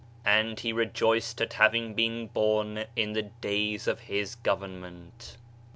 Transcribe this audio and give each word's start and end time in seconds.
And 0.25 0.59
he 0.59 0.73
rejoiced 0.73 1.39
at 1.43 1.53
having 1.53 1.93
been 1.93 2.25
born 2.25 2.85
in 2.95 3.13
the 3.13 3.21
days 3.21 3.85
of 3.85 3.99
his 3.99 4.33
government. 4.33 5.37